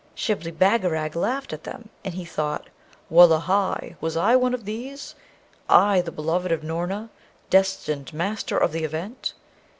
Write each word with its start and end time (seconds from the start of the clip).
Shibli 0.15 0.49
Bagarag 0.51 1.15
laughed 1.15 1.53
at 1.53 1.63
them, 1.63 1.89
and 2.03 2.15
he 2.15 2.25
thought, 2.25 2.69
'Wullahy! 3.07 3.97
was 4.01 4.17
I 4.17 4.35
one 4.35 4.55
of 4.55 4.65
these? 4.65 5.13
I, 5.69 6.01
the 6.01 6.11
beloved 6.11 6.51
of 6.51 6.63
Noorna, 6.63 7.11
destined 7.51 8.11
Master 8.11 8.57
of 8.57 8.71
the 8.71 8.83
Event!' 8.83 9.35